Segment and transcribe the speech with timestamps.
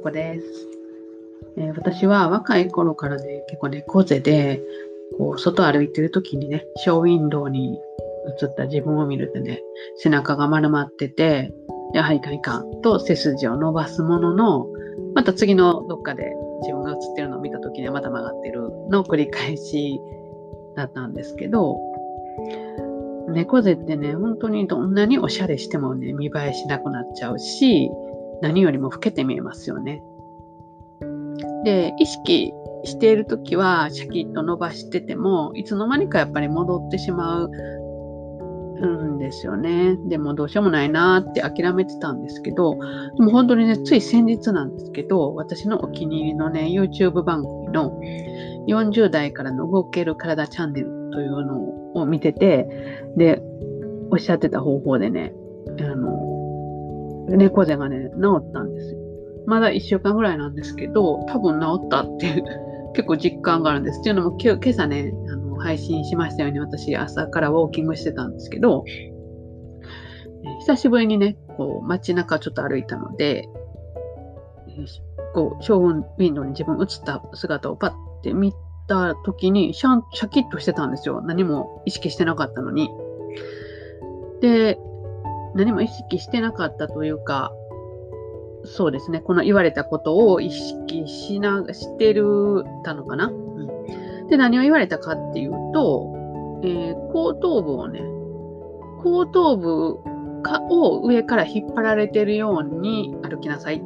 [0.00, 0.68] 子です、
[1.56, 4.60] えー、私は若い頃からね、結構猫背で、
[5.16, 7.78] こう、外歩いてる時にね、ショーウィンドウに
[8.42, 9.62] 映った自分を見るとね、
[9.98, 11.52] 背中が丸まってて、
[11.92, 14.66] やはりいかいかんと背筋を伸ばすものの、
[15.14, 16.24] また次のどっかで
[16.62, 20.00] 自分が映ってるのを見た時にはまた曲がってるの繰り返し
[20.74, 21.78] だったんですけど、
[23.28, 27.90] 猫背ってね、本当にどんなにおしゃれしてもね、見栄えしなくなっちゃうし、
[28.44, 30.02] 何よりも老けて見えますよね。
[31.64, 32.52] で、意識
[32.84, 37.48] している時はシャキッと伸ばしてても、いつの間にかやっぱり戻ってしまう
[38.76, 39.96] んですよね。
[40.08, 42.76] でもどうしようもないなって諦めてたんですけど、
[43.16, 47.98] でも本当にね、つい先日なんですけど、私のお気に入りのね、YouTube 番組の
[48.68, 52.68] 40代からの動ける体チャンネルというのを見てて、
[53.16, 53.42] で、
[54.10, 55.32] おっしゃってた方法でね、
[55.80, 56.33] あの、
[57.28, 58.98] 猫背がね、治ったんですよ。
[59.46, 62.44] まだ1週間ぐらいなんですけど、多分治ったっていう
[62.94, 64.00] 結構実感があるんです。
[64.00, 68.84] っていうのも今朝ね、あの配信しましたように私朝からウォーキングしてたんですけど、
[70.60, 73.48] 久しぶりにね、こう街中ちょっと歩いたので、
[75.34, 77.90] こう、ショーウィンドウに自分映った姿をパッ
[78.22, 78.52] て見
[78.88, 81.22] た時にシャン、シャキッとしてたんですよ。
[81.22, 82.90] 何も意識してなかったのに。
[84.40, 84.78] で、
[85.54, 87.52] 何も意識してなかったというか、
[88.64, 96.12] そうですね、この言われたことを意識しな、してるたのかな、うん、で、何を言われたかっていうと、
[96.62, 98.00] えー、後頭部をね、
[99.02, 99.98] 後頭部
[100.42, 103.84] かを上から引っ張られてるように歩きなさいって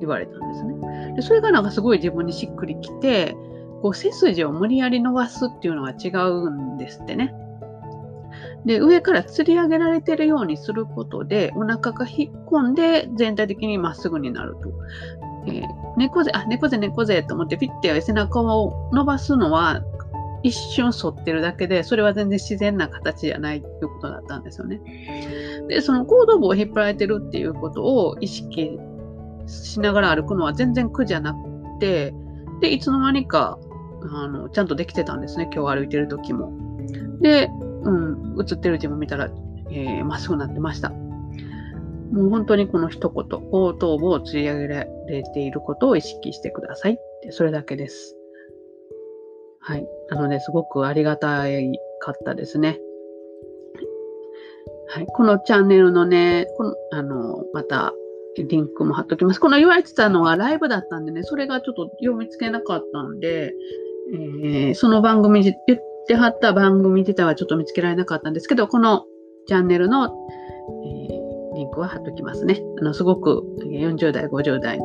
[0.00, 1.14] 言われたんですね。
[1.16, 3.36] でそれがなんかすごい自分にしっくりきて、
[3.82, 7.34] こう背筋を無理やり伸ばすっていうのが違うんですってね。
[8.64, 14.72] で、上から吊り上げられてるようにすることで、お腹が引っ込んで全体的にまっすぐになると。
[15.46, 15.64] えー、
[15.96, 19.82] 猫背、あ、猫背猫背と思ってピッて背中を伸ばすのは
[20.42, 24.80] 一瞬反ってるだけで、それは全然自然な形じゃないということだったんですよね。
[25.68, 28.78] で、その後頭部を引っ張られてるっていうことを意識
[29.46, 31.38] しながら歩くのは全然苦じゃなく
[31.80, 32.14] て、
[32.60, 33.58] で、いつの間にか、
[34.12, 36.52] あの、ちゃんとできてたんですね、今日歩いてる時も。
[37.20, 37.50] で、
[37.82, 39.30] うん、映ってる自分見たら、
[39.70, 40.90] えー、まっすぐなってました。
[40.90, 48.16] もう本当にこの一言、後頭部を釣り上げられていることを意識してくださいって、それだけです。
[49.60, 49.86] はい。
[50.10, 52.80] なので、すごくありがたいかったですね。
[54.88, 55.06] はい。
[55.06, 57.92] このチャンネルのね、この、あの、また、
[58.36, 59.40] リンクも貼っときます。
[59.40, 63.52] この言われてたのはライブだったんでね、それがちょっと読みつけなかったんで、
[64.14, 65.56] えー、その番組言っ
[66.08, 69.04] ってはった番組自体はちょっと見つけられなかったんですけど、この
[69.46, 72.62] チャンネルの、えー、リンクは貼っときますね。
[72.80, 74.80] あの、すごく40代、50代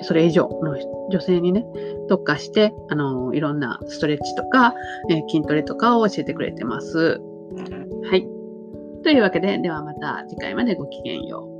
[0.00, 0.74] それ以上の
[1.10, 1.66] 女性にね、
[2.08, 4.74] 特化して、あの、いろんなストレッチとか、
[5.10, 7.20] えー、筋トレとかを教えてくれてます。
[8.08, 8.26] はい。
[9.02, 11.55] というわけで、ではまた次回までごきげんよう。